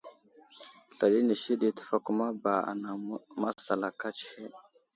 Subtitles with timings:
[0.95, 2.95] Slal inisi ɗi təfakuma ba anaŋ
[3.41, 4.53] masalaka tsəhed.